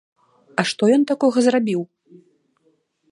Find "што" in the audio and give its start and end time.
0.69-0.83